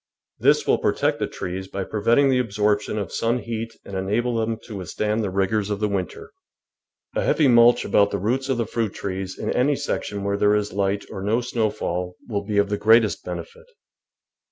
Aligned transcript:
This 0.39 0.65
will 0.65 0.79
protect 0.79 1.19
the 1.19 1.27
trees 1.27 1.67
by 1.67 1.83
preventing 1.83 2.29
the 2.29 2.39
absorption 2.39 2.97
of 2.97 3.11
sun 3.11 3.37
heat 3.37 3.71
and 3.85 3.95
enable 3.95 4.35
them 4.35 4.57
to 4.63 4.77
withstand 4.77 5.23
the 5.23 5.29
rigours 5.29 5.69
of 5.69 5.79
the 5.79 5.87
winter. 5.87 6.31
FALL 6.31 6.31
WORK 6.31 6.31
IN 6.31 7.11
THE 7.13 7.13
GARDEN 7.13 7.21
A 7.21 7.25
heavy 7.27 7.47
mulch 7.47 7.85
about 7.85 8.09
the 8.09 8.17
roots 8.17 8.49
of 8.49 8.57
the 8.57 8.65
fruit 8.65 8.95
trees 8.95 9.37
in 9.37 9.51
any 9.51 9.75
section 9.75 10.23
where 10.23 10.37
there 10.37 10.55
is 10.55 10.71
a 10.71 10.73
hght 10.73 11.05
or 11.11 11.21
no 11.21 11.39
snow 11.39 11.69
fall 11.69 12.17
will 12.27 12.43
be 12.43 12.57
of 12.57 12.69
the 12.69 12.77
greatest 12.79 13.23
benefit. 13.23 13.67